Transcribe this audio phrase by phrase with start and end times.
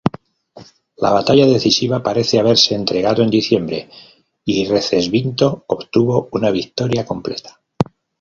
[0.97, 3.87] La batalla decisiva parece haberse entregado en diciembre,
[4.43, 7.61] y Recesvinto obtuvo una victoria completa.